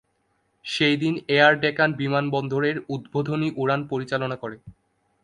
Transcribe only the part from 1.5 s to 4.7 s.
ডেকান বিমানবন্দরের উদ্বোধনী উড়ান পরিচালনা করে।